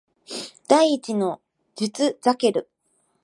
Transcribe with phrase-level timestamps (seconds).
[0.67, 1.41] 第一の
[1.75, 2.67] 術ザケル